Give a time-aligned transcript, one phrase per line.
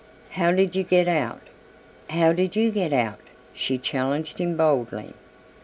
[0.31, 1.41] "How did you get out?"
[2.09, 3.19] "How did you get out?"
[3.53, 5.13] she challenged him boldly.